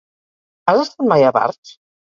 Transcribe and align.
Has 0.73 0.83
estat 0.87 1.07
mai 1.13 1.29
a 1.29 1.37
Barx? 1.39 1.79